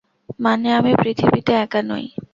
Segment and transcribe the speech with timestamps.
[0.39, 2.05] মানে, আমি পৃথিবীতে একা নই।